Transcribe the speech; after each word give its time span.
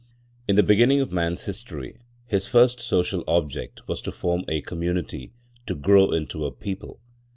In 0.47 0.55
the 0.55 0.63
beginning 0.63 0.99
of 0.99 1.11
man's 1.11 1.45
history 1.45 1.99
his 2.25 2.47
first 2.47 2.79
social 2.79 3.23
object 3.27 3.87
was 3.87 4.01
to 4.01 4.11
form 4.11 4.43
a 4.47 4.61
community, 4.61 5.31
to 5.67 5.75
grow 5.75 6.09
into 6.09 6.43
a 6.43 6.51
people. 6.51 6.99